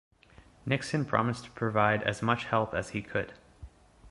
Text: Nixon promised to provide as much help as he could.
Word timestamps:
Nixon 0.65 1.05
promised 1.05 1.43
to 1.43 1.51
provide 1.51 2.01
as 2.01 2.23
much 2.23 2.45
help 2.45 2.73
as 2.73 2.89
he 2.89 3.03
could. 3.03 3.33